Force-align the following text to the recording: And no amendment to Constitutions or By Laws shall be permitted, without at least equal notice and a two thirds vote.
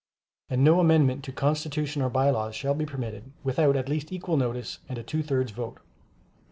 And 0.49 0.63
no 0.63 0.79
amendment 0.79 1.23
to 1.25 1.31
Constitutions 1.31 2.01
or 2.03 2.09
By 2.09 2.31
Laws 2.31 2.55
shall 2.55 2.73
be 2.73 2.87
permitted, 2.87 3.31
without 3.43 3.75
at 3.75 3.87
least 3.87 4.11
equal 4.11 4.35
notice 4.35 4.79
and 4.89 4.97
a 4.97 5.03
two 5.03 5.21
thirds 5.21 5.51
vote. 5.51 5.77